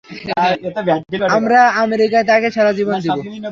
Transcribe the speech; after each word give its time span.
আমরা 1.35 1.59
আমেরিকায় 1.83 2.25
তাকে 2.29 2.47
সেরা 2.55 2.71
জীবন 2.79 2.95
দিবো। 3.05 3.21